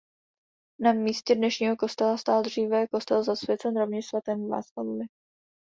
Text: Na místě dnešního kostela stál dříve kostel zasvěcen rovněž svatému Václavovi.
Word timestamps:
Na 0.79 0.93
místě 0.93 1.35
dnešního 1.35 1.77
kostela 1.77 2.17
stál 2.17 2.41
dříve 2.43 2.87
kostel 2.87 3.23
zasvěcen 3.23 3.77
rovněž 3.79 4.05
svatému 4.05 4.47
Václavovi. 4.49 5.05